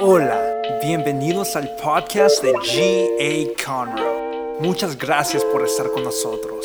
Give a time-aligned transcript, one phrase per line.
[0.00, 3.64] Hola, bienvenidos al podcast de G.A.
[3.66, 4.60] Conroe.
[4.60, 6.64] Muchas gracias por estar con nosotros.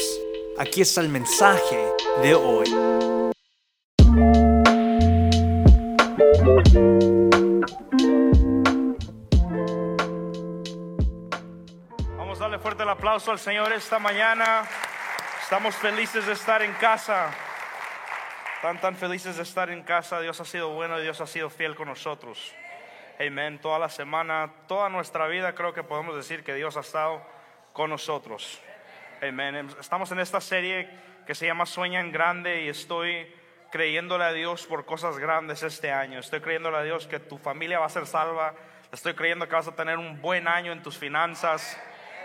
[0.60, 1.84] Aquí está el mensaje
[2.22, 2.70] de hoy.
[12.16, 14.70] Vamos a darle fuerte el aplauso al Señor esta mañana.
[15.42, 17.32] Estamos felices de estar en casa.
[18.62, 20.22] Tan, tan felices de estar en casa.
[20.22, 22.54] Dios ha sido bueno y Dios ha sido fiel con nosotros.
[23.20, 23.60] Amén.
[23.60, 27.22] Toda la semana, toda nuestra vida, creo que podemos decir que Dios ha estado
[27.72, 28.60] con nosotros.
[29.22, 29.70] Amén.
[29.80, 30.90] Estamos en esta serie
[31.28, 33.32] que se llama Sueña en Grande y estoy
[33.72, 36.20] creyéndole a Dios por cosas grandes este año.
[36.20, 38.56] Estoy creyéndole a Dios que tu familia va a ser salva.
[38.92, 41.80] Estoy creyendo que vas a tener un buen año en tus finanzas.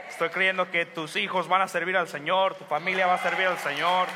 [0.09, 3.47] Estoy creyendo que tus hijos van a servir al Señor, tu familia va a servir
[3.47, 4.09] al Señor.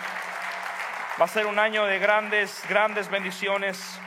[1.21, 4.01] Va a ser un año de grandes, grandes bendiciones.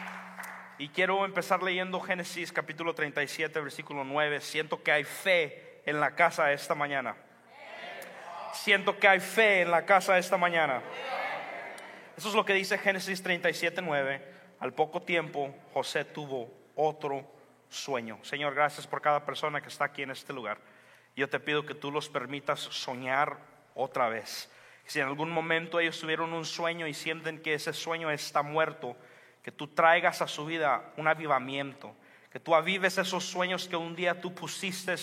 [0.77, 4.41] Y quiero empezar leyendo Génesis capítulo 37, versículo 9.
[4.41, 7.15] Siento que hay fe en la casa esta mañana.
[8.53, 10.81] Siento que hay fe en la casa esta mañana.
[12.17, 14.21] Eso es lo que dice Génesis 37, 9.
[14.59, 17.25] Al poco tiempo José tuvo otro
[17.69, 18.19] sueño.
[18.23, 20.57] Señor, gracias por cada persona que está aquí en este lugar.
[21.15, 23.37] Yo te pido que tú los permitas soñar
[23.75, 24.51] otra vez.
[24.85, 28.97] Si en algún momento ellos tuvieron un sueño y sienten que ese sueño está muerto,
[29.45, 31.95] que tú traigas a su vida un avivamiento,
[32.31, 34.95] que tú avives esos sueños que un día tú pusiste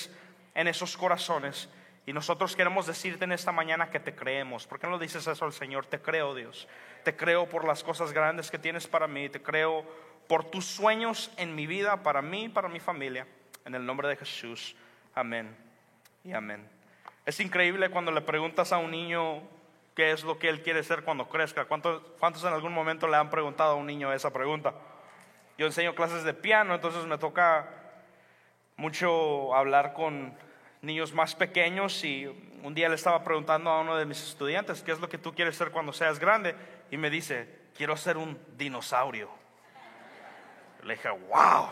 [0.53, 1.69] en esos corazones.
[2.07, 4.67] Y nosotros queremos decirte en esta mañana que te creemos.
[4.67, 5.87] ¿Por qué no dices eso al Señor?
[5.87, 6.67] Te creo, Dios.
[7.05, 9.29] Te creo por las cosas grandes que tienes para mí.
[9.29, 9.87] Te creo
[10.27, 13.29] por tus sueños en mi vida, para mí para mi familia.
[13.65, 14.75] En el nombre de Jesús.
[15.15, 15.57] Amén
[16.25, 16.69] y amén.
[17.25, 19.41] Es increíble cuando le preguntas a un niño
[19.95, 21.65] qué es lo que él quiere ser cuando crezca.
[21.67, 24.75] ¿Cuántos, ¿Cuántos, en algún momento le han preguntado a un niño esa pregunta?
[25.59, 27.69] Yo enseño clases de piano, entonces me toca
[28.77, 30.35] mucho hablar con
[30.81, 32.27] niños más pequeños y
[32.63, 35.35] un día le estaba preguntando a uno de mis estudiantes, ¿qué es lo que tú
[35.35, 36.55] quieres ser cuando seas grande?
[36.91, 39.31] Y me dice, quiero ser un dinosaurio.
[40.83, 41.69] Le dije, wow,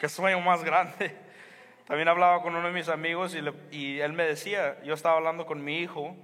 [0.00, 1.16] qué sueño más grande.
[1.86, 3.36] También hablaba con uno de mis amigos
[3.70, 6.16] y, él me decía, yo estaba hablando con mi hijo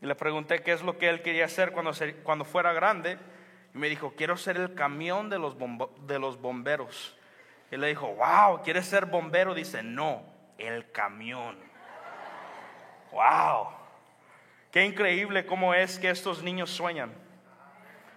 [0.00, 3.18] y le pregunté qué es lo que él quería hacer cuando, cuando fuera grande.
[3.74, 5.56] Y me dijo, quiero ser el camión de los,
[6.06, 7.16] de los bomberos.
[7.70, 9.54] Y le dijo, wow, ¿quieres ser bombero?
[9.54, 10.24] Dice, no,
[10.58, 11.56] el camión.
[13.12, 13.68] Wow.
[14.70, 17.12] Qué increíble cómo es que estos niños sueñan.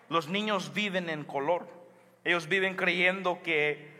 [0.09, 1.67] Los niños viven en color.
[2.23, 3.92] Ellos viven creyendo que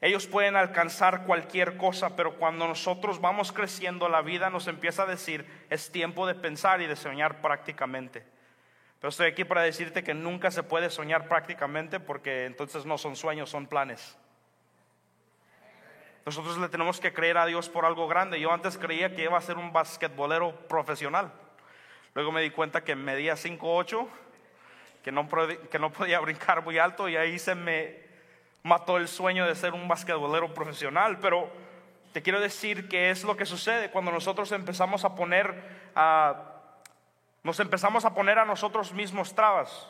[0.00, 5.06] ellos pueden alcanzar cualquier cosa, pero cuando nosotros vamos creciendo, la vida nos empieza a
[5.06, 8.22] decir, es tiempo de pensar y de soñar prácticamente.
[9.00, 13.16] Pero estoy aquí para decirte que nunca se puede soñar prácticamente porque entonces no son
[13.16, 14.18] sueños, son planes.
[16.26, 18.40] Nosotros le tenemos que creer a Dios por algo grande.
[18.40, 21.32] Yo antes creía que iba a ser un basquetbolero profesional.
[22.14, 24.08] Luego me di cuenta que medía 5'8,
[25.04, 25.28] que no,
[25.70, 28.05] que no podía brincar muy alto y ahí se me
[28.66, 31.48] mató el sueño de ser un basquetbolero profesional, pero
[32.12, 35.54] te quiero decir que es lo que sucede cuando nosotros empezamos a poner
[35.94, 36.52] a
[37.44, 39.88] nos empezamos a poner a nosotros mismos trabas.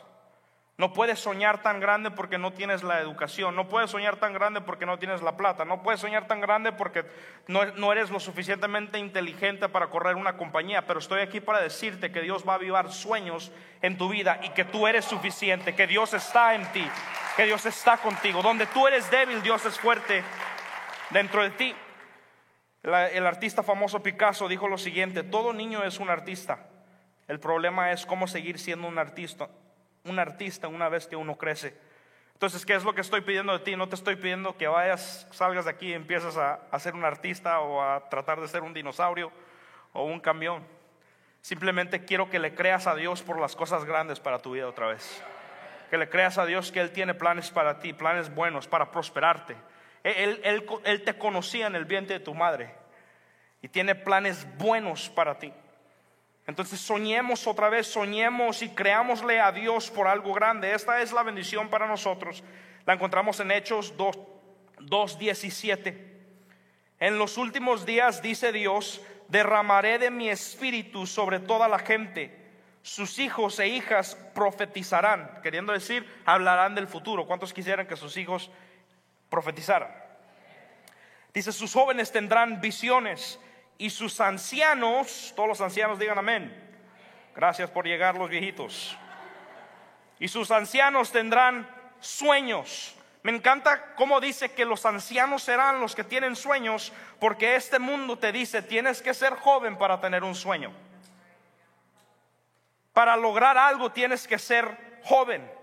[0.78, 3.56] No puedes soñar tan grande porque no tienes la educación.
[3.56, 5.64] No puedes soñar tan grande porque no tienes la plata.
[5.64, 7.06] No puedes soñar tan grande porque
[7.48, 10.86] no, no, eres lo suficientemente inteligente para correr una compañía.
[10.86, 14.50] Pero estoy aquí para decirte que Dios va a avivar sueños en tu vida y
[14.50, 16.86] que tú eres suficiente, que Dios está en ti,
[17.36, 18.42] que Dios está contigo.
[18.42, 20.22] Donde tú eres débil, Dios es fuerte
[21.09, 21.75] dentro de ti.
[22.82, 26.59] el artista famoso Picasso dijo lo siguiente, todo niño es un artista.
[27.28, 29.48] El problema es cómo seguir siendo un artista,
[30.06, 31.77] un artista una vez que uno crece.
[32.33, 33.77] Entonces, ¿qué es lo que estoy pidiendo de ti?
[33.77, 37.61] No te estoy pidiendo que vayas, salgas de aquí y empieces a, ser un artista
[37.61, 39.33] o a tratar de ser un dinosaurio
[39.93, 40.62] o un camión.
[41.41, 44.89] Simplemente quiero que le creas a Dios por las cosas grandes para tu vida otra
[44.89, 45.22] vez.
[45.89, 49.56] Que le creas a Dios que Él tiene planes para ti, planes buenos para prosperarte.
[50.03, 52.75] Él te conocía en el vientre de tu madre
[53.63, 55.53] y tiene planes buenos para ti.
[56.47, 60.75] Entonces soñemos otra vez, soñemos y creámosle a Dios por algo grande.
[60.75, 62.45] Esta es la bendición para nosotros.
[62.84, 65.97] La encontramos en Hechos 2.17.
[67.01, 72.45] En los últimos días, dice Dios, derramaré de mi espíritu sobre toda la gente.
[72.83, 77.27] Sus hijos e hijas profetizarán, queriendo decir, hablarán del futuro.
[77.27, 78.53] ¿Cuántos quisieran que sus hijos
[79.28, 79.89] profetizaran?
[81.34, 83.41] Dice, sus jóvenes tendrán visiones
[83.78, 86.55] y sus ancianos, todos los ancianos digan amén.
[87.34, 88.97] Gracias por llegar los viejitos.
[90.19, 91.69] Y sus ancianos tendrán
[92.01, 92.97] sueños.
[93.23, 98.19] Me encanta cómo dice que los ancianos serán los que tienen sueños, porque este mundo
[98.19, 100.73] te dice, tienes que ser joven para tener un sueño.
[102.93, 105.55] Para lograr algo tienes que ser joven.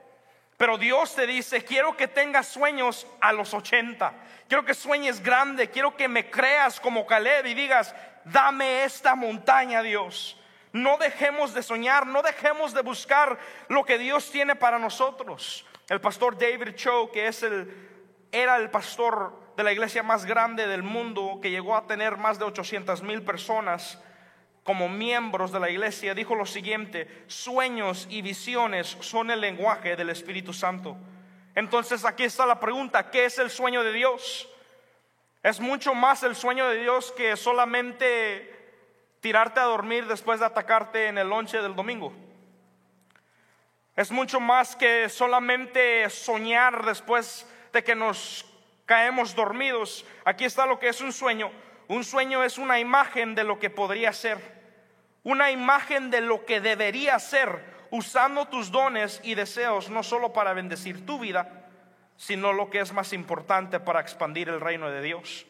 [0.57, 4.13] Pero Dios te dice, quiero que tengas sueños a los 80.
[4.47, 5.69] Quiero que sueñes grande.
[5.69, 7.95] Quiero que me creas como Caleb y digas,
[8.25, 10.39] dame esta montaña, Dios.
[10.71, 15.65] No dejemos de soñar, no dejemos de buscar lo que Dios tiene para nosotros.
[15.89, 17.71] El pastor David Cho, que es el,
[18.31, 22.39] era el pastor de la iglesia más grande del mundo, que llegó a tener más
[22.39, 23.99] de 800 mil personas
[24.63, 30.09] como miembros de la iglesia, dijo lo siguiente, sueños y visiones son el lenguaje del
[30.09, 30.95] Espíritu Santo.
[31.55, 34.49] Entonces aquí está la pregunta, ¿qué es el sueño de Dios?
[35.43, 38.49] Es mucho más el sueño de Dios que solamente
[39.19, 42.13] tirarte a dormir después de atacarte en el lonche del domingo.
[43.95, 48.45] Es mucho más que solamente soñar después de que nos
[48.85, 50.05] caemos dormidos.
[50.25, 51.51] Aquí está lo que es un sueño.
[51.87, 54.39] Un sueño es una imagen de lo que podría ser.
[55.23, 60.53] Una imagen de lo que debería ser usando tus dones y deseos no solo para
[60.53, 61.69] bendecir tu vida,
[62.17, 65.45] sino lo que es más importante para expandir el reino de Dios.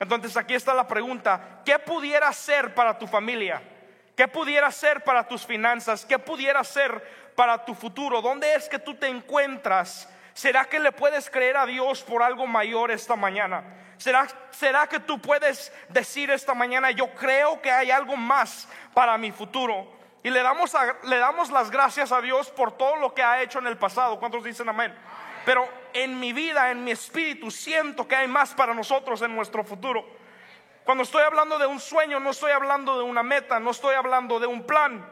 [0.00, 3.62] Entonces aquí está la pregunta, ¿qué pudiera ser para tu familia?
[4.16, 6.04] ¿Qué pudiera ser para tus finanzas?
[6.04, 8.20] ¿Qué pudiera ser para tu futuro?
[8.20, 10.08] ¿Dónde es que tú te encuentras?
[10.38, 13.64] ¿Será que le puedes creer a Dios por algo mayor esta mañana?
[13.96, 19.18] ¿Será, ¿Será que tú puedes decir esta mañana, yo creo que hay algo más para
[19.18, 19.92] mi futuro?
[20.22, 23.58] Y le damos, le damos las gracias a Dios por todo lo que ha hecho
[23.58, 24.20] en el pasado.
[24.20, 24.96] ¿Cuántos dicen amén?
[25.44, 29.64] Pero en mi vida, en mi espíritu, siento que hay más para nosotros en nuestro
[29.64, 30.06] futuro.
[30.84, 34.38] Cuando estoy hablando de un sueño, no estoy hablando de una meta, no estoy hablando
[34.38, 35.04] de un plan.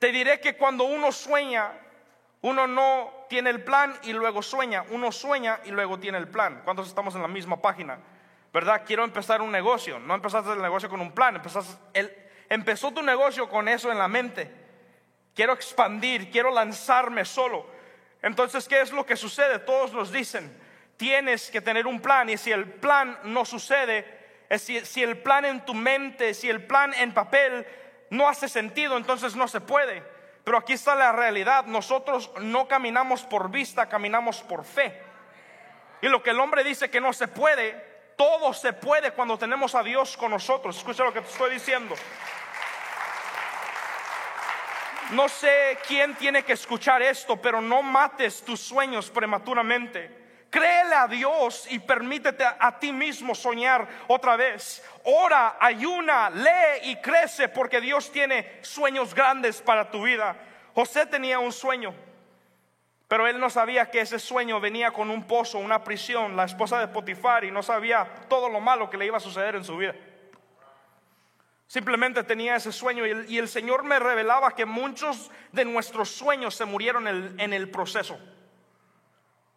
[0.00, 1.85] Te diré que cuando uno sueña,
[2.46, 4.84] uno no tiene el plan y luego sueña.
[4.90, 6.62] Uno sueña y luego tiene el plan.
[6.64, 7.98] ¿Cuántos estamos en la misma página?
[8.52, 8.82] ¿Verdad?
[8.86, 9.98] Quiero empezar un negocio.
[9.98, 11.42] No empezaste el negocio con un plan.
[11.92, 12.16] el,
[12.48, 14.48] empezó tu negocio con eso en la mente.
[15.34, 17.66] Quiero expandir, quiero lanzarme solo.
[18.22, 19.58] Entonces, ¿qué es lo que sucede?
[19.58, 20.56] Todos nos dicen,
[20.96, 24.06] tienes que tener un plan y si el plan no sucede,
[24.56, 27.66] si, si el plan en tu mente, si el plan en papel
[28.10, 30.14] no hace sentido, entonces no se puede.
[30.46, 34.96] Pero aquí está la realidad, nosotros no caminamos por vista, caminamos por fe.
[36.00, 37.72] Y lo que el hombre dice que no se puede,
[38.14, 40.76] todo se puede cuando tenemos a Dios con nosotros.
[40.76, 41.96] Escucha lo que te estoy diciendo.
[45.10, 50.25] No sé quién tiene que escuchar esto, pero no mates tus sueños prematuramente.
[50.50, 54.82] Créele a Dios y permítete a, ti mismo soñar otra vez.
[55.04, 60.36] Ora, ayuna, lee y crece porque Dios tiene sueños grandes para tu vida.
[60.74, 61.94] José tenía un sueño,
[63.08, 66.78] pero él no sabía que ese sueño venía con un pozo, una prisión, la esposa
[66.78, 69.76] de Potifar y no sabía todo lo malo que le iba a suceder en su
[69.76, 69.94] vida.
[71.66, 76.64] Simplemente tenía ese sueño y el, Señor me revelaba que muchos de nuestros sueños se
[76.64, 78.16] murieron en el proceso.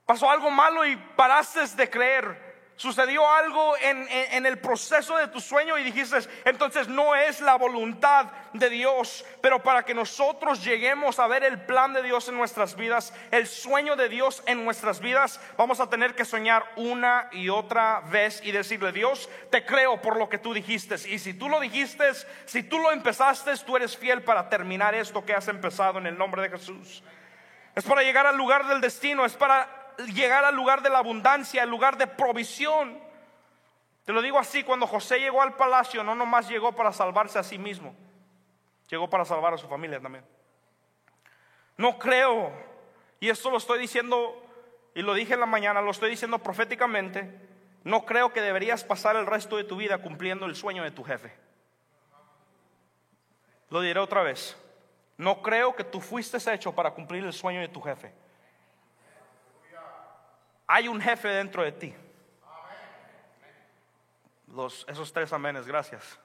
[0.09, 2.35] Pasó algo malo y paraste de creer.
[2.75, 8.25] Sucedió algo en, el proceso de tu sueño y dijiste, entonces no es la voluntad
[8.53, 12.75] de Dios, pero para que nosotros lleguemos a ver el plan de Dios en nuestras
[12.75, 17.49] vidas, el sueño de Dios en nuestras vidas, vamos a tener que soñar una y
[17.49, 20.95] otra vez y decirle, Dios, te creo por lo que tú dijiste.
[21.07, 22.09] Y si tú lo dijiste,
[22.47, 26.17] si tú lo empezaste, tú eres fiel para terminar esto que has empezado en el
[26.17, 27.03] nombre de Jesús.
[27.75, 31.63] Es para llegar al lugar del destino, es para llegar al lugar de la abundancia,
[31.63, 32.99] al lugar de provisión.
[34.05, 37.43] Te lo digo así, cuando José llegó al palacio, no nomás llegó para salvarse a
[37.43, 37.95] sí mismo,
[38.89, 40.25] llegó para salvar a su familia también.
[41.77, 42.51] No creo,
[43.19, 44.43] y esto lo estoy diciendo,
[44.95, 47.47] y lo dije en la mañana, lo estoy diciendo proféticamente,
[47.83, 51.03] no creo que deberías pasar el resto de tu vida cumpliendo el sueño de tu
[51.03, 51.31] jefe.
[53.69, 54.57] Lo diré otra vez.
[55.17, 58.13] No creo que tú fuiste hecho para cumplir el sueño de tu jefe
[60.69, 61.95] hay un jefe dentro de ti.
[64.53, 66.19] Los, esos tres amenes, gracias.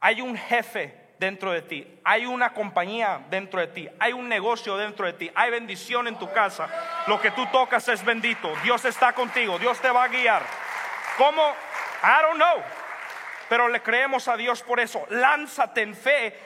[0.00, 4.76] Hay un jefe dentro de ti, hay una compañía dentro de ti, hay un negocio
[4.76, 6.68] dentro de ti, hay bendición en tu casa.
[7.06, 8.52] Lo que tú tocas es bendito.
[8.64, 10.42] Dios está contigo, Dios te va a guiar.
[11.16, 11.54] ¿Cómo?
[12.02, 12.60] I don't know.
[13.48, 15.06] Pero le creemos a Dios por eso.
[15.10, 16.36] Lánzate en fe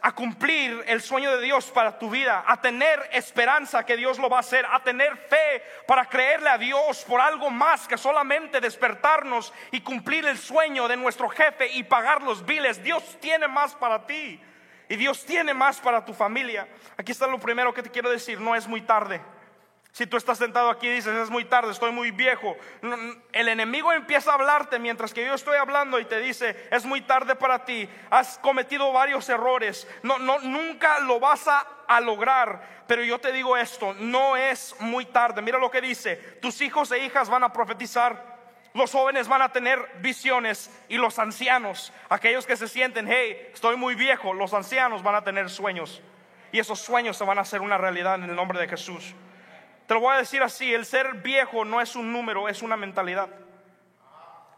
[0.00, 4.28] a cumplir el sueño de Dios para tu vida, a tener esperanza que Dios lo
[4.28, 8.60] va a hacer, a tener fe para creerle a Dios por algo más que solamente
[8.60, 12.82] despertarnos y cumplir el sueño de nuestro jefe y pagar los biles.
[12.82, 14.40] Dios tiene más para ti
[14.88, 16.68] y Dios tiene más para tu familia.
[16.96, 19.20] Aquí está lo primero que te quiero decir, no es muy tarde.
[19.92, 22.56] Si tú estás sentado aquí y dices, es muy tarde, estoy muy viejo,
[23.32, 27.00] el enemigo empieza a hablarte mientras que yo estoy hablando y te dice, es muy
[27.00, 32.78] tarde para ti, has cometido varios errores, no, no, nunca lo vas a, a lograr.
[32.86, 35.42] Pero yo te digo esto, no es muy tarde.
[35.42, 38.38] Mira lo que dice, tus hijos e hijas van a profetizar.
[38.74, 43.76] Los jóvenes van a tener visiones y los ancianos, aquellos que se sienten, hey, estoy
[43.76, 46.00] muy viejo, los ancianos van a tener sueños.
[46.52, 49.14] Y esos sueños se van a hacer una realidad en el nombre de Jesús.
[49.88, 52.76] Te lo voy a decir así, el ser viejo no es un número, es una
[52.76, 53.30] mentalidad.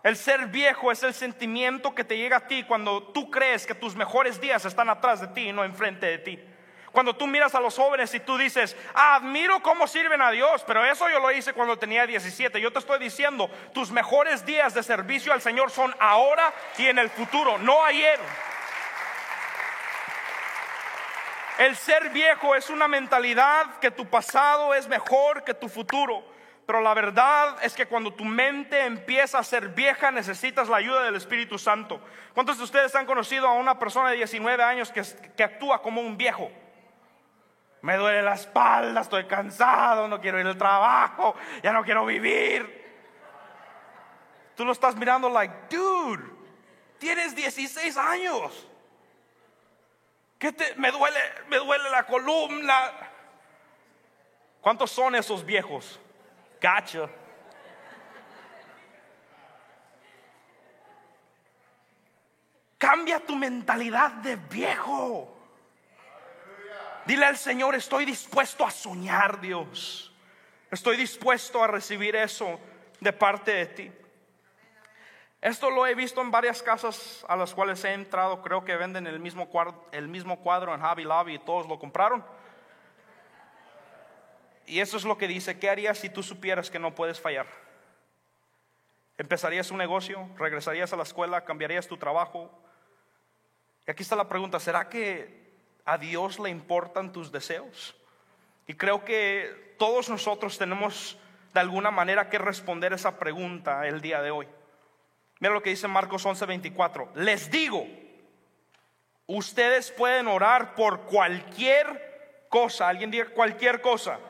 [0.03, 3.77] El ser viejo es el sentimiento que te llega a ti cuando tú crees que
[3.77, 6.41] tus mejores días están atrás de ti y no enfrente de ti.
[6.91, 10.85] Cuando tú miras a los jóvenes y tú dices, admiro cómo sirven a Dios, pero
[10.85, 12.61] eso yo lo hice cuando tenía 17.
[12.61, 16.99] Yo te estoy diciendo, tus mejores días de servicio al Señor son ahora y en
[16.99, 18.19] el futuro, no ayer.
[21.61, 26.25] El ser viejo es una mentalidad que tu pasado es mejor que tu futuro.
[26.64, 31.02] Pero la verdad es que cuando tu mente empieza a ser vieja necesitas la ayuda
[31.02, 32.00] del Espíritu Santo.
[32.33, 36.17] ¿Cuántos de ustedes han conocido a una persona de 19 años que, actúa como un
[36.17, 36.50] viejo?
[37.83, 43.05] Me duele la espalda, estoy cansado, no quiero ir al trabajo, ya no quiero vivir.
[44.57, 46.25] Tú lo estás mirando like, dude,
[46.99, 48.70] tienes 16 años
[50.76, 52.92] me, duele, me duele la columna.
[54.61, 55.99] ¿Cuántos son esos viejos?
[56.61, 57.11] Gacho.
[62.78, 65.37] Cambia tu mentalidad de viejo.
[67.04, 70.12] Dile al Señor, estoy dispuesto a soñar, Dios.
[70.70, 72.59] Estoy dispuesto a recibir eso
[73.00, 73.92] de parte de ti.
[75.40, 78.42] Esto lo he visto en varias casas a las cuales he entrado.
[78.42, 81.78] Creo que venden el mismo cuadro, el mismo cuadro en Hobby Lobby y todos lo
[81.78, 82.25] compraron.
[84.66, 87.47] Y eso es lo que dice, ¿qué harías si tú supieras que no puedes fallar?
[89.16, 90.28] ¿Empezarías un negocio?
[90.37, 91.44] ¿Regresarías a la escuela?
[91.44, 92.50] ¿Cambiarías tu trabajo?
[93.87, 95.52] Y aquí está la pregunta, ¿será que
[95.85, 97.97] a Dios le importan tus deseos?
[98.66, 101.18] Y creo que todos nosotros tenemos
[101.52, 104.47] de alguna manera que responder esa pregunta el día de hoy.
[105.40, 107.09] Mira lo que dice Marcos 11:24.
[107.14, 107.87] Les digo,
[109.26, 112.88] ustedes pueden orar por cualquier cosa.
[112.88, 114.20] Alguien diga cualquier cosa.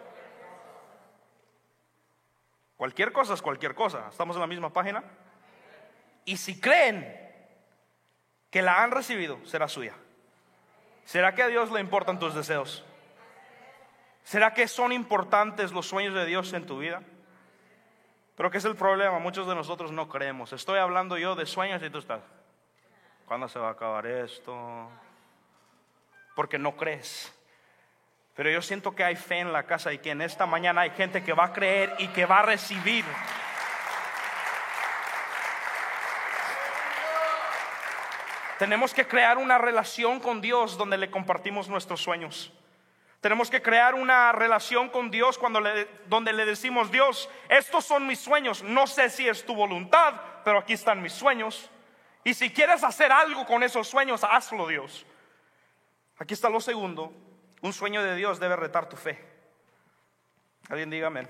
[2.76, 4.06] Cualquier cosa es cualquier cosa.
[4.08, 5.02] ¿Estamos en la misma página?
[6.24, 7.18] Y si creen
[8.50, 9.94] que la han recibido, será suya.
[11.04, 12.84] ¿Será que a Dios le importan tus deseos?
[14.22, 17.02] ¿Será que son importantes los sueños de Dios en tu vida?
[18.40, 19.18] Pero ¿qué es el problema?
[19.18, 20.54] Muchos de nosotros no creemos.
[20.54, 22.22] Estoy hablando yo de sueños y tú estás.
[23.26, 24.88] ¿Cuándo se va a acabar esto?
[26.34, 27.30] Porque no crees.
[28.34, 30.90] Pero yo siento que hay fe en la casa y que en esta mañana hay
[30.92, 33.04] gente que va a creer y que va a recibir.
[38.58, 42.50] Tenemos que crear una relación con Dios donde le compartimos nuestros sueños.
[43.20, 48.06] Tenemos que crear una relación con Dios cuando le, donde le decimos, Dios, estos son
[48.06, 48.62] mis sueños.
[48.62, 51.70] No sé si es tu voluntad, pero aquí están mis sueños.
[52.24, 55.04] Y si quieres hacer algo con esos sueños, hazlo, Dios.
[56.18, 57.12] Aquí está lo segundo.
[57.60, 59.22] Un sueño de Dios debe retar tu fe.
[60.70, 61.28] Alguien diga amén.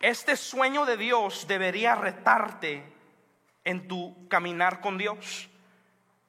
[0.00, 2.82] Este sueño de Dios debería retarte
[3.64, 5.48] en tu caminar con Dios.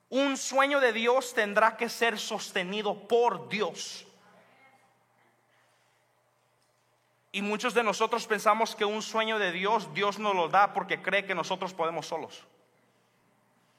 [0.09, 4.07] Un sueño de Dios tendrá que ser sostenido por Dios.
[7.31, 11.01] Y muchos de nosotros pensamos que un sueño de Dios, Dios nos lo da porque
[11.01, 12.47] cree que nosotros podemos solos.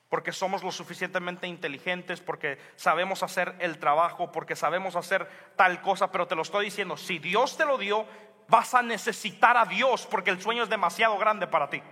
[0.08, 6.12] Porque somos lo suficientemente inteligentes, porque sabemos hacer el trabajo, porque sabemos hacer tal cosa.
[6.12, 8.06] Pero te lo estoy diciendo, si Dios te lo dio,
[8.48, 11.82] vas a necesitar a Dios porque el sueño es demasiado grande para ti.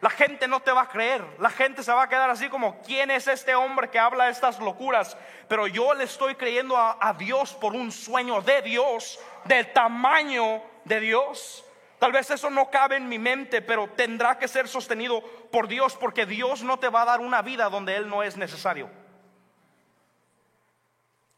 [0.00, 1.24] La gente no te va a creer.
[1.38, 4.60] La gente se va a quedar así como, ¿quién es este hombre que habla estas
[4.60, 5.16] locuras?
[5.48, 11.00] Pero yo le estoy creyendo a, Dios por un sueño de Dios, del tamaño de
[11.00, 11.64] Dios.
[11.98, 15.96] Tal vez eso no cabe en mi mente, pero tendrá que ser sostenido por Dios
[15.96, 18.90] porque Dios no te va a dar una vida donde Él no es necesario.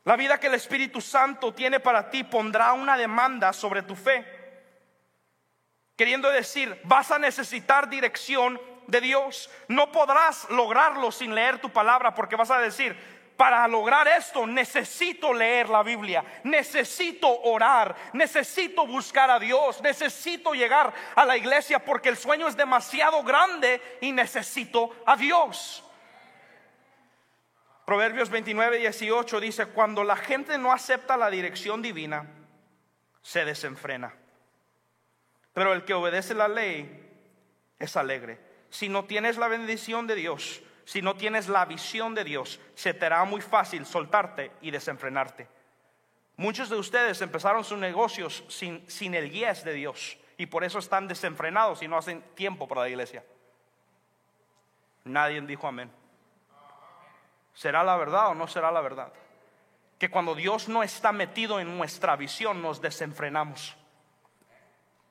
[0.02, 4.37] La vida que el Espíritu Santo tiene para ti pondrá una demanda sobre tu fe.
[5.98, 9.50] Queriendo decir, vas a necesitar dirección de Dios.
[9.66, 12.96] No podrás lograrlo sin leer tu palabra porque vas a decir,
[13.36, 20.94] para lograr esto necesito leer la Biblia, necesito orar, necesito buscar a Dios, necesito llegar
[21.16, 25.84] a la iglesia porque el sueño es demasiado grande y necesito a Dios.
[27.84, 32.24] Proverbios 29, 18 dice, cuando la gente no acepta la dirección divina,
[33.20, 34.14] se desenfrena.
[35.58, 37.04] Pero el que obedece la ley
[37.80, 38.38] es alegre.
[38.70, 42.94] Si no tienes la bendición de Dios, si no tienes la visión de Dios, se
[42.94, 45.48] te hará muy fácil soltarte y desenfrenarte.
[46.36, 50.78] Muchos de ustedes empezaron sus negocios sin, sin el guías de Dios y por eso
[50.78, 53.24] están desenfrenados y no hacen tiempo para la iglesia.
[55.02, 55.90] Nadie dijo amén.
[57.52, 59.12] ¿Será la verdad o no será la verdad?
[59.98, 63.76] Que cuando Dios no está metido en nuestra visión nos desenfrenamos.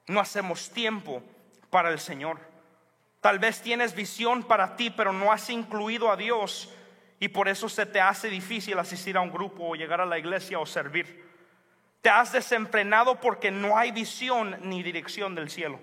[0.08, 1.22] No hacemos tiempo
[1.70, 2.40] para el Señor.
[3.22, 6.74] Tal vez tienes visión para ti, pero no has incluido a Dios
[7.20, 10.18] y por eso se te hace difícil asistir a un grupo o llegar a la
[10.18, 11.26] iglesia o servir.
[12.02, 15.80] Te has desenfrenado porque no hay visión ni dirección del cielo.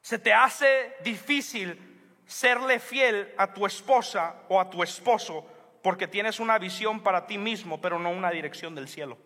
[0.00, 1.78] Se te hace difícil
[2.26, 5.46] serle fiel a tu esposa o a tu esposo
[5.82, 9.18] porque tienes una visión para ti mismo, pero no una dirección del cielo.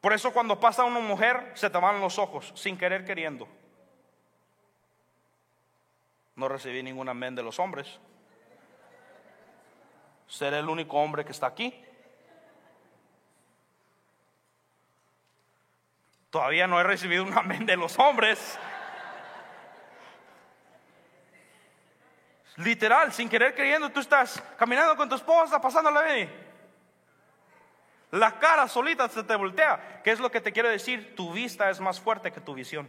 [0.00, 3.48] Por eso cuando pasa una mujer se te van los ojos, sin querer queriendo.
[6.36, 7.98] No recibí ningún amén de los hombres.
[10.28, 11.84] Seré el único hombre que está aquí.
[16.30, 18.58] Todavía no he recibido un amén de los hombres.
[22.56, 26.47] Literal, sin querer queriendo, tú estás caminando con tu esposa, pasándole ahí.
[28.10, 30.02] La cara solita se te voltea.
[30.02, 31.14] ¿Qué es lo que te quiero decir?
[31.14, 32.88] Tu vista es más fuerte que tu visión.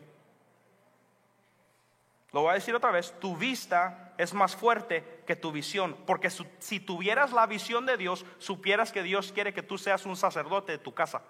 [2.32, 6.30] Lo voy a decir otra vez, tu vista es más fuerte que tu visión, porque
[6.30, 10.74] si tuvieras la visión de Dios, supieras que Dios quiere que tú seas un sacerdote
[10.74, 11.24] de tu casa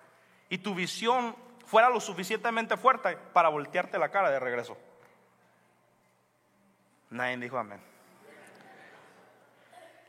[0.50, 4.78] y tu visión fuera lo suficientemente fuerte para voltearte la cara de regreso.
[7.12, 7.80] Nadie dijo amén.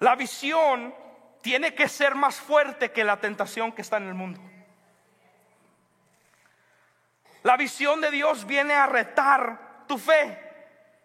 [0.00, 0.94] La visión
[1.42, 4.40] tiene que ser más fuerte que la tentación que está en el mundo.
[7.42, 10.38] La visión de Dios viene a retar tu fe.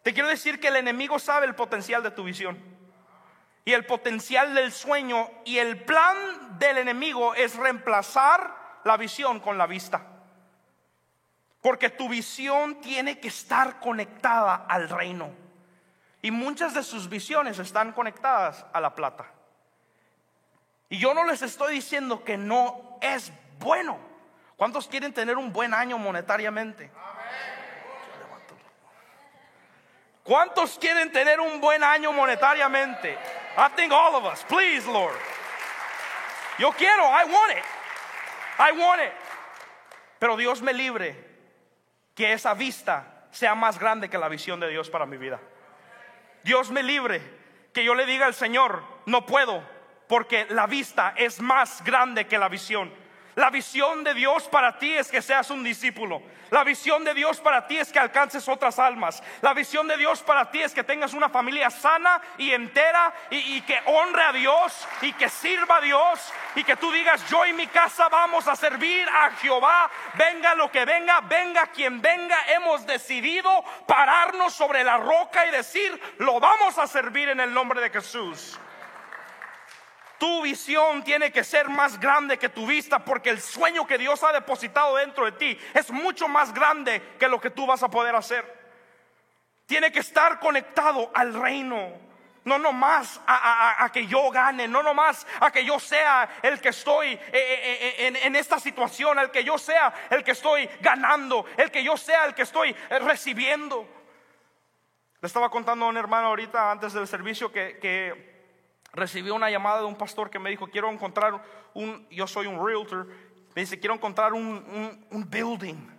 [0.03, 2.75] Te quiero decir que el enemigo sabe el potencial de tu visión
[3.65, 9.57] y el potencial del sueño y el plan del enemigo es reemplazar la visión con
[9.57, 10.05] la vista.
[11.61, 15.31] Porque tu visión tiene que estar conectada al reino.
[16.21, 19.25] Y muchas de sus visiones están conectadas a la plata.
[20.89, 23.97] Y yo no les estoy diciendo que no es bueno.
[24.55, 26.91] ¿Cuántos quieren tener un buen año monetariamente?
[30.23, 33.17] ¿Cuántos quieren tener un buen año monetariamente?
[33.57, 35.15] I think all of us, please, Lord.
[36.57, 37.63] Yo quiero, I want it.
[38.57, 39.13] I want it.
[40.19, 41.15] Pero Dios me libre
[42.15, 45.39] que esa vista sea más grande que la visión de Dios para mi vida.
[46.43, 47.21] Dios me libre
[47.73, 49.61] que yo le diga al Señor, no puedo,
[50.07, 52.91] porque la vista es más grande que la visión.
[53.35, 56.21] La visión de Dios para ti es que seas un discípulo.
[56.51, 59.21] La visión de Dios para ti es que alcances otras almas.
[59.41, 63.59] La visión de Dios para ti es que tengas una familia sana y entera y,
[63.61, 67.51] que honre a Dios y que sirva a Dios y que tú digas, yo y
[67.51, 69.91] mi casa vamos a servir a Jehová.
[70.13, 72.37] Venga lo que venga, venga quien venga.
[72.47, 77.81] Hemos decidido pararnos sobre la roca y decir, lo vamos a servir en el nombre
[77.81, 78.57] de Jesús.
[80.17, 84.23] Tu visión tiene que ser más grande que tu vista porque el sueño que Dios
[84.23, 87.89] ha depositado dentro de ti es mucho más grande que lo que tú vas a
[87.89, 88.65] poder hacer.
[89.65, 92.05] Tiene que estar conectado al reino.
[92.45, 96.69] No nomás a, a, que yo gane, no nomás a que yo sea el que
[96.69, 100.69] estoy eh, eh, eh, en, en esta situación, el que yo sea el que estoy
[100.79, 103.87] ganando, el que yo sea el que estoy recibiendo.
[105.21, 108.34] Le estaba contando a un hermano ahorita antes del servicio que, que
[108.95, 111.41] recibí una llamada de un pastor que me dijo, quiero encontrar
[111.73, 113.07] un, yo soy un realtor,
[113.53, 115.89] me dice, quiero encontrar un, un, building.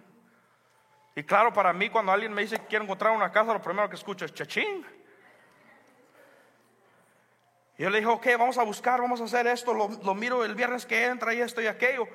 [1.14, 3.96] Y claro, para mí cuando alguien me dice quiero encontrar una casa, lo primero que
[3.96, 4.84] escucho es chachín.
[7.78, 10.44] Y yo le dije, ok, vamos a buscar, vamos a hacer esto, lo, lo miro
[10.44, 12.08] el viernes que entra y esto y aquello.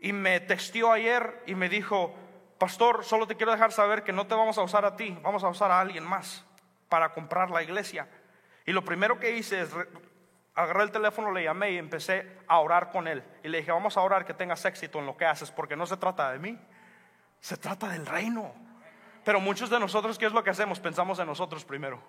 [0.00, 2.14] Y me textió ayer y me dijo,
[2.58, 5.44] pastor, solo te quiero dejar saber que no te vamos a usar a ti, vamos
[5.44, 6.44] a usar a alguien más
[6.88, 8.08] para comprar la iglesia.
[8.66, 9.70] Y lo primero que hice es
[10.56, 13.22] agarré el teléfono, le llamé y empecé a orar con él.
[13.44, 15.86] Y le dije, vamos a orar que tengas éxito en lo que haces, porque no
[15.86, 16.58] se trata de mí,
[17.40, 18.52] se trata del reino.
[19.24, 20.80] Pero muchos de nosotros, ¿qué es lo que hacemos?
[20.80, 22.02] Pensamos en nosotros primero.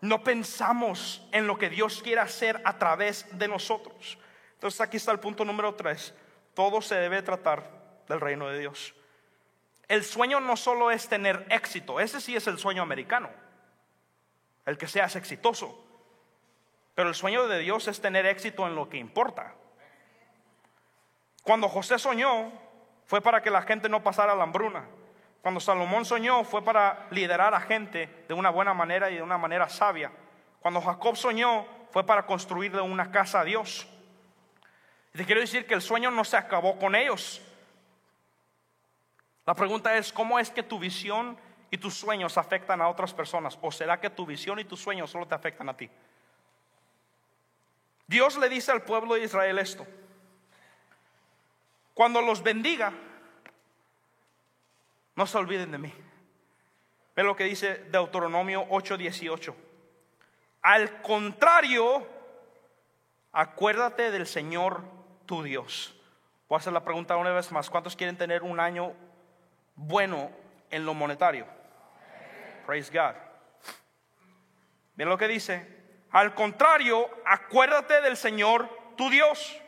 [0.00, 4.18] No pensamos en lo que Dios quiere hacer a través de nosotros.
[4.54, 6.14] Entonces aquí está el punto número tres.
[6.54, 7.64] Todo se debe tratar
[8.08, 8.94] del reino de Dios.
[9.88, 13.41] El sueño no solo es tener éxito, ese sí es el sueño americano
[14.66, 15.78] el que seas exitoso.
[16.94, 19.54] Pero el sueño de Dios es tener éxito en lo que importa.
[21.42, 22.52] Cuando José soñó,
[23.06, 24.86] fue para que la gente no pasara la hambruna.
[25.42, 29.38] Cuando Salomón soñó, fue para liderar a gente de una buena manera y de una
[29.38, 30.12] manera sabia.
[30.60, 33.88] Cuando Jacob soñó, fue para construirle una casa a Dios.
[35.12, 37.42] Y te quiero decir que el sueño no se acabó con ellos.
[39.44, 41.36] La pregunta es, ¿cómo es que tu visión
[41.72, 43.58] y tus sueños afectan a otras personas?
[43.62, 45.90] ¿O será que tu visión y tus sueños solo te afectan a ti?
[48.06, 49.86] Dios le dice al pueblo de Israel esto.
[51.94, 52.92] Cuando los bendiga,
[55.16, 55.92] no se olviden de mí.
[57.16, 59.54] Ve lo que dice Deuteronomio 8:18.
[60.60, 62.06] Al contrario,
[63.32, 64.84] acuérdate del Señor
[65.24, 65.98] tu Dios.
[66.50, 67.70] Voy a hacer la pregunta una vez más.
[67.70, 68.92] ¿Cuántos quieren tener un año
[69.74, 70.30] bueno
[70.70, 71.61] en lo monetario?
[72.66, 73.16] Praise God.
[74.94, 75.82] Ven lo que dice.
[76.10, 79.58] Al contrario, acuérdate del Señor tu Dios.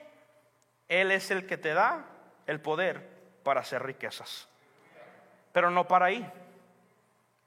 [0.88, 2.04] Él es el que te da
[2.46, 3.09] el poder
[3.42, 4.48] para hacer riquezas.
[5.52, 6.33] Pero no para ahí.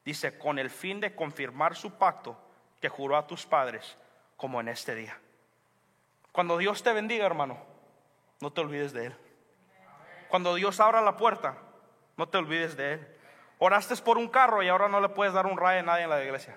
[0.04, 2.38] Dice, con el fin de confirmar su pacto
[2.82, 3.98] que juró a tus padres,
[4.38, 5.20] como en este día.
[6.32, 7.58] Cuando Dios te bendiga, hermano,
[8.40, 9.16] no te olvides de Él.
[10.30, 11.58] Cuando Dios abra la puerta,
[12.16, 13.17] no te olvides de Él.
[13.60, 16.10] Oraste por un carro y ahora no le puedes dar un rayo a nadie en
[16.10, 16.56] la iglesia.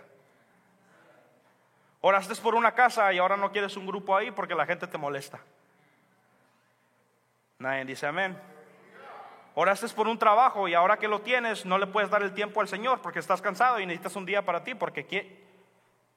[2.02, 4.98] Oraste por una casa y ahora no quieres un grupo ahí porque la gente te
[4.98, 5.40] molesta.
[7.58, 8.38] Nadie dice amén.
[9.54, 12.60] Oraste por un trabajo y ahora que lo tienes no le puedes dar el tiempo
[12.60, 15.42] al Señor porque estás cansado y necesitas un día para ti porque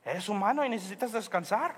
[0.05, 1.75] eres humano y necesitas descansar.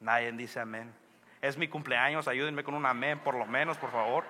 [0.00, 0.94] Nadie dice amén.
[1.42, 4.24] Es mi cumpleaños, ayúdenme con un amén por lo menos, por favor.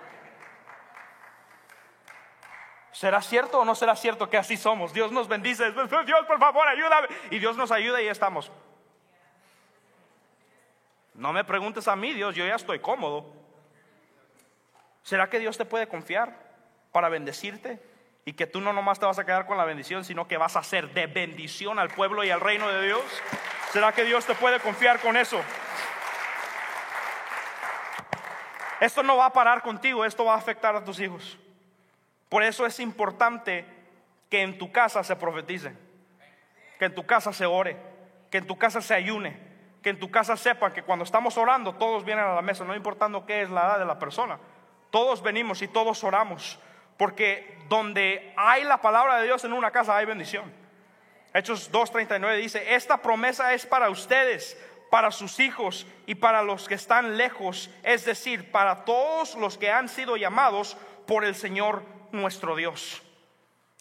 [2.97, 4.95] ¿Será cierto o no será cierto que así somos?
[4.95, 5.71] Dios nos bendice.
[5.71, 7.09] Dios, por favor, ayúdame.
[7.31, 8.51] Y Dios nos ayuda y estamos.
[11.13, 13.31] No me preguntes a mí, Dios, yo ya estoy cómodo.
[15.03, 16.39] ¿Será que Dios te puede confiar
[16.91, 17.83] para bendecirte?
[18.25, 20.57] Y que tú no nomás te vas a quedar con la bendición, sino que vas
[20.57, 23.05] a ser de bendición al pueblo y al reino de Dios.
[23.73, 25.39] ¿Será que Dios te puede confiar con eso?
[28.81, 31.39] Esto no va a parar contigo, esto va a afectar a tus hijos.
[32.37, 33.65] Por eso es importante
[34.29, 35.73] que en tu casa se profetice,
[36.79, 37.79] que en tu casa se ore,
[38.31, 39.41] que en tu casa se ayune,
[39.83, 42.77] que en tu casa sepan que cuando estamos orando todos vienen a la mesa, no
[42.77, 44.39] importando qué es la edad de la persona.
[44.91, 46.59] Todos venimos y todos oramos,
[46.99, 50.53] porque donde hay la palabra de Dios en una casa hay bendición.
[51.33, 56.75] Hechos 2.39 dice, esta promesa es para ustedes, para sus hijos y para los que
[56.75, 62.57] están lejos, es decir, para todos los que han sido llamados por el Señor nuestro
[62.57, 63.03] Dios.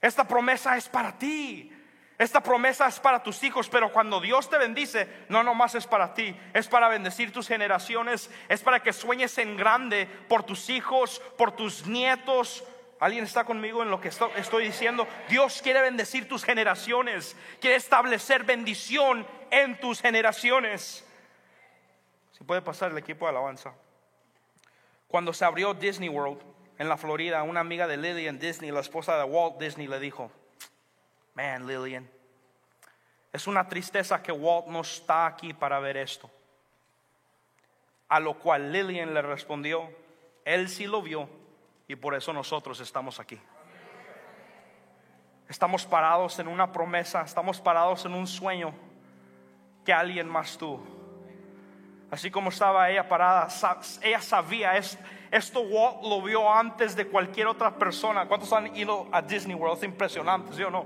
[0.01, 1.71] Esta promesa es para ti.
[2.17, 6.13] Esta promesa es para tus hijos, pero cuando Dios te bendice, no nomás es para
[6.13, 11.21] ti, es para bendecir tus generaciones, es para que sueñes en grande por tus hijos,
[11.37, 12.63] por tus nietos.
[13.01, 15.05] ¿Alguien está conmigo en lo que estoy diciendo?
[15.27, 21.05] Dios quiere bendecir tus generaciones, quiere establecer bendición en tus generaciones.
[22.31, 23.73] Si puede pasar el equipo de alabanza.
[25.09, 29.17] Cuando se abrió Disney World en la Florida, una amiga de Lillian Disney, la esposa
[29.17, 30.31] de Walt Disney, le dijo,
[31.33, 32.09] Man, Lillian,
[33.31, 36.29] es una tristeza que Walt no está aquí para ver esto.
[38.07, 39.89] A lo cual Lillian le respondió,
[40.45, 41.27] él sí lo vio
[41.87, 43.39] y por eso nosotros estamos aquí.
[45.47, 48.73] Estamos parados en una promesa, estamos parados en un sueño
[49.83, 50.94] que alguien más tuvo.
[52.11, 53.47] Así como estaba ella parada,
[54.01, 58.27] ella sabía, esto Walt lo vio antes de cualquier otra persona.
[58.27, 59.77] ¿Cuántos han ido a Disney World?
[59.77, 60.85] Es impresionante, ¿sí o no?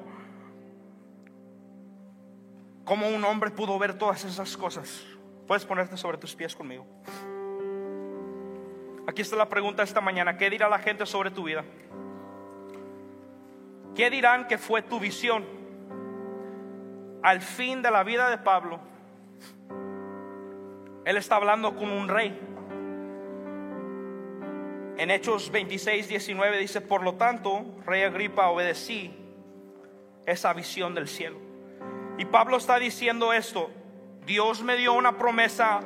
[2.85, 5.05] ¿Cómo un hombre pudo ver todas esas cosas?
[5.45, 6.87] Puedes ponerte sobre tus pies conmigo.
[9.05, 10.37] Aquí está la pregunta esta mañana.
[10.37, 11.63] ¿Qué dirá la gente sobre tu vida?
[13.95, 15.45] ¿Qué dirán que fue tu visión
[17.21, 18.79] al fin de la vida de Pablo?
[21.09, 22.39] Él está hablando con un rey.
[24.99, 29.11] En Hechos 26, 19 dice, por lo tanto, rey Agripa, obedecí
[30.27, 31.39] esa visión del cielo.
[32.19, 33.71] Y Pablo está diciendo esto,
[34.27, 35.79] Dios me dio una promesa,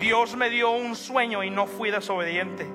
[0.00, 2.66] Dios me dio un sueño y no fui desobediente.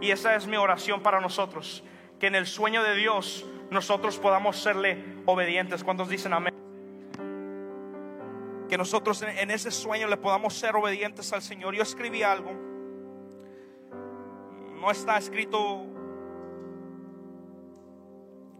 [0.00, 1.82] Y esa es mi oración para nosotros,
[2.20, 5.82] que en el sueño de Dios nosotros podamos serle obedientes.
[5.82, 6.67] ¿Cuántos dicen amén?
[8.68, 11.74] Que nosotros en ese sueño le podamos ser obedientes al Señor.
[11.74, 12.52] Yo escribí algo,
[14.80, 15.86] no está escrito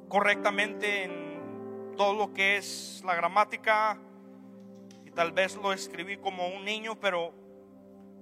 [0.09, 3.99] correctamente en todo lo que es la gramática
[5.05, 7.35] y tal vez lo escribí como un niño, pero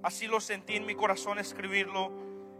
[0.03, 2.11] Así lo sentí en mi corazón escribirlo.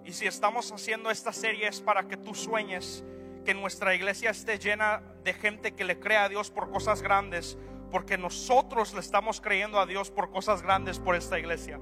[0.04, 3.04] Y si estamos haciendo esta serie es para que tú sueñes
[3.46, 7.58] que nuestra iglesia esté llena de gente que le crea a Dios por cosas grandes,
[7.92, 11.80] porque nosotros le estamos creyendo a Dios por cosas grandes por esta iglesia.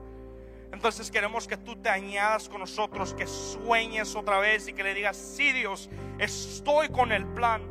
[0.72, 4.94] Entonces queremos que tú te añadas con nosotros, que sueñes otra vez y que le
[4.94, 5.90] digas, sí Dios,
[6.20, 7.62] estoy con el plan.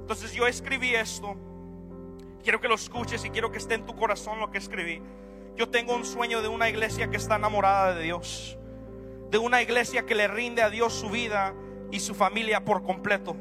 [0.00, 1.36] Entonces yo escribí esto,
[2.42, 5.02] quiero que lo escuches y quiero que esté en tu corazón lo que escribí.
[5.56, 8.58] Yo tengo un sueño de una iglesia que está enamorada de Dios,
[9.30, 11.54] de una iglesia que le rinde a Dios su vida
[11.90, 13.36] y su familia por completo.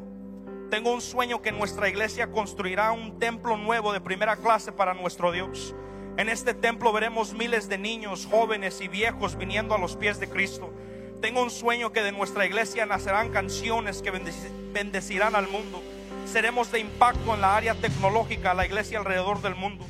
[0.70, 5.32] Tengo un sueño que nuestra iglesia construirá un templo nuevo de primera clase para nuestro
[5.32, 5.76] Dios.
[6.18, 10.28] En este templo veremos miles de niños, jóvenes y viejos viniendo a los pies de
[10.28, 10.74] Cristo.
[11.22, 14.12] Tengo un sueño que de nuestra iglesia nacerán canciones que
[14.74, 15.84] bendecirán al mundo.
[16.26, 19.86] Seremos de impacto en la área tecnológica, la iglesia alrededor del mundo.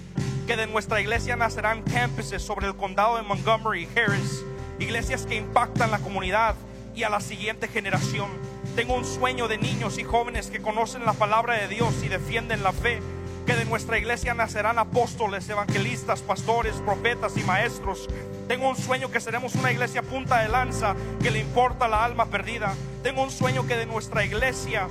[0.45, 4.43] Que de nuestra iglesia nacerán campuses sobre el condado de Montgomery Harris.
[4.77, 6.55] Iglesias que impactan la comunidad
[6.93, 8.29] y a la siguiente generación.
[8.75, 12.61] Tengo un sueño de niños y jóvenes que conocen la palabra de Dios y defienden
[12.61, 12.99] la fe
[13.45, 18.09] que de nuestra iglesia nacerán apóstoles, evangelistas, pastores, profetas y maestros.
[18.49, 22.25] Tengo un sueño que seremos una iglesia punta de lanza que le importa la alma
[22.25, 22.73] perdida.
[23.01, 24.89] Tengo un sueño que de nuestra iglesia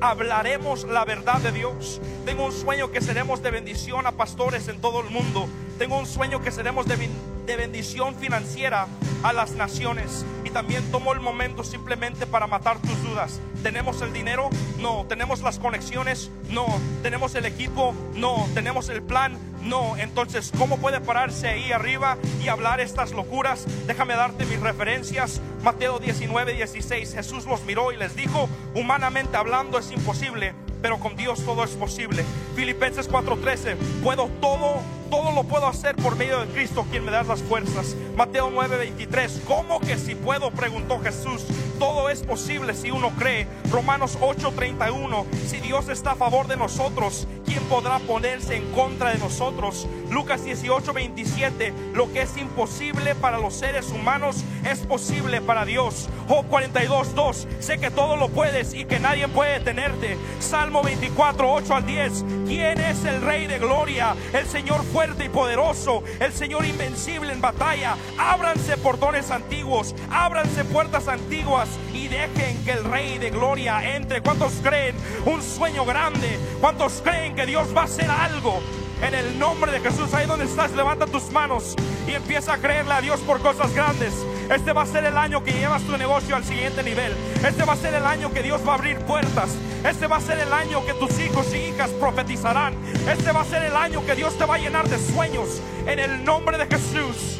[0.00, 2.00] hablaremos la verdad de Dios.
[2.24, 5.48] Tengo un sueño que seremos de bendición a pastores en todo el mundo.
[5.78, 7.08] Tengo un sueño que seremos de,
[7.44, 8.86] de bendición financiera
[9.24, 10.24] a las naciones.
[10.50, 13.40] También tomo el momento simplemente para matar tus dudas.
[13.62, 14.50] ¿Tenemos el dinero?
[14.78, 15.04] No.
[15.08, 16.30] ¿Tenemos las conexiones?
[16.50, 16.66] No.
[17.02, 17.94] ¿Tenemos el equipo?
[18.14, 18.48] No.
[18.54, 19.38] ¿Tenemos el plan?
[19.62, 19.96] No.
[19.96, 23.66] Entonces, ¿cómo puede pararse ahí arriba y hablar estas locuras?
[23.86, 25.40] Déjame darte mis referencias.
[25.62, 27.14] Mateo 19, 16.
[27.14, 31.70] Jesús los miró y les dijo, humanamente hablando es imposible, pero con Dios todo es
[31.70, 32.24] posible.
[32.54, 33.76] Filipenses 4:13.
[34.02, 37.96] Puedo todo todo lo puedo hacer por medio de Cristo quien me da las fuerzas.
[38.16, 39.40] Mateo 9:23.
[39.46, 40.50] ¿Cómo que si puedo?
[40.50, 41.44] preguntó Jesús.
[41.78, 43.46] Todo es posible si uno cree.
[43.70, 45.24] Romanos 8:31.
[45.46, 49.88] Si Dios está a favor de nosotros, ¿quién podrá ponerse en contra de nosotros?
[50.10, 51.72] Lucas 18:27.
[51.94, 56.08] Lo que es imposible para los seres humanos es posible para Dios.
[56.28, 57.46] Job 42:2.
[57.60, 60.18] Sé que todo lo puedes y que nadie puede tenerte.
[60.40, 62.24] Salmo 24:8 al 10.
[62.46, 64.14] ¿Quién es el Rey de gloria?
[64.32, 67.96] El Señor fuerte y poderoso, el Señor invencible en batalla.
[68.18, 74.20] Ábranse portones antiguos, ábranse puertas antiguas y dejen que el Rey de Gloria entre.
[74.20, 76.38] ¿Cuántos creen un sueño grande?
[76.60, 78.60] ¿Cuántos creen que Dios va a hacer algo?
[79.00, 81.76] En el nombre de Jesús, ahí donde estás, levanta tus manos
[82.08, 84.12] y empieza a creerle a Dios por cosas grandes.
[84.52, 87.12] Este va a ser el año que llevas tu negocio al siguiente nivel.
[87.46, 89.50] Este va a ser el año que Dios va a abrir puertas.
[89.84, 92.74] Este va a ser el año que tus hijos y hijas profetizarán.
[93.08, 95.62] Este va a ser el año que Dios te va a llenar de sueños.
[95.86, 97.38] En el nombre de Jesús.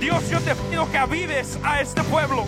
[0.00, 2.44] Dios, yo te pido que avives a este pueblo.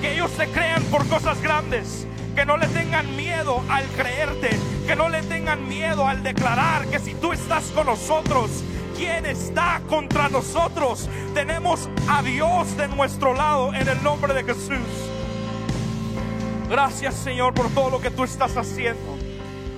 [0.00, 2.06] Que ellos se crean por cosas grandes.
[2.34, 4.50] Que no le tengan miedo al creerte.
[4.86, 8.50] Que no le tengan miedo al declarar que si tú estás con nosotros
[8.96, 11.08] ¿Quién está contra nosotros?
[11.34, 14.78] Tenemos a Dios de nuestro lado en el nombre de Jesús.
[16.70, 19.18] Gracias Señor por todo lo que tú estás haciendo.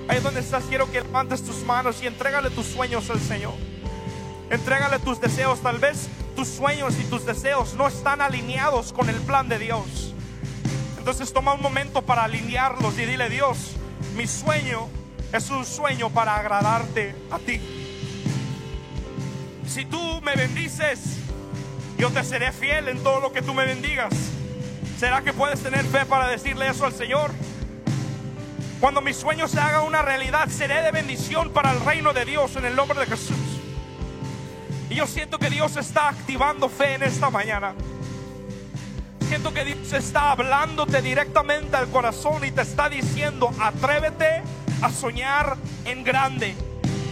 [0.09, 3.55] Ahí donde estás quiero que levantes tus manos y entrégale tus sueños al Señor.
[4.51, 5.61] Entrégale tus deseos.
[5.61, 10.15] Tal vez tus sueños y tus deseos no están alineados con el plan de Dios.
[11.07, 13.77] Entonces toma un momento para alinearlos y dile Dios,
[14.17, 14.89] mi sueño
[15.33, 17.61] es un sueño para agradarte a ti
[19.77, 21.19] si tú me bendices,
[21.99, 24.15] yo te seré fiel en todo lo que tú me bendigas.
[24.99, 27.31] ¿Será que puedes tener fe para decirle eso al Señor?
[28.81, 32.57] Cuando mi sueño se haga una realidad, seré de bendición para el reino de Dios
[32.57, 33.37] en el nombre de Jesús.
[34.89, 37.75] Y yo siento que Dios está activando fe en esta mañana.
[39.37, 44.43] Siento que Dios está hablándote directamente al corazón y te está diciendo, atrévete
[44.81, 46.55] a soñar en grande.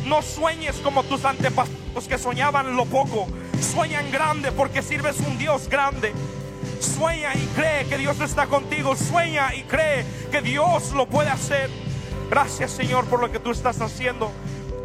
[0.07, 3.27] No sueñes como tus antepasados que soñaban lo poco.
[3.61, 6.15] Sueñan grande porque sirves un Dios grande.
[6.81, 8.97] Sueña y cree que Dios está contigo.
[8.97, 11.69] Sueña y cree que Dios lo puede hacer.
[12.31, 14.33] Gracias Señor por lo que tú estás haciendo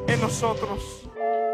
[0.09, 0.98] en nosotros.